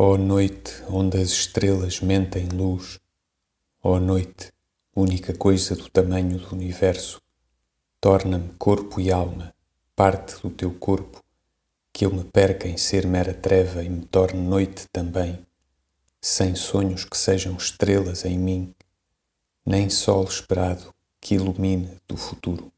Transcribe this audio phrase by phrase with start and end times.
[0.00, 3.00] Ó noite onde as estrelas mentem luz,
[3.82, 4.52] ó noite,
[4.94, 7.20] única coisa do tamanho do universo,
[8.00, 9.52] torna-me corpo e alma,
[9.96, 11.20] parte do teu corpo,
[11.92, 15.44] que eu me perca em ser mera treva e me torne noite também,
[16.22, 18.72] sem sonhos que sejam estrelas em mim,
[19.66, 22.70] nem sol esperado que ilumine do futuro.